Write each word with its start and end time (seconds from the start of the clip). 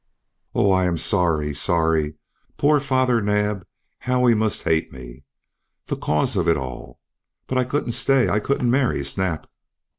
"Oh, 0.55 0.71
I 0.71 0.85
am 0.85 0.97
sorry 0.97 1.53
sorry. 1.53 2.15
Poor 2.57 2.79
Father 2.79 3.21
Naab! 3.21 3.67
How 3.99 4.25
he 4.25 4.33
must 4.33 4.63
hate 4.63 4.91
me, 4.91 5.25
the 5.85 5.95
cause 5.95 6.35
of 6.35 6.47
it 6.49 6.57
all! 6.57 6.99
But 7.45 7.59
I 7.59 7.65
couldn't 7.65 7.91
stay 7.91 8.27
I 8.27 8.39
couldn't 8.39 8.71
marry 8.71 9.05
Snap." 9.05 9.45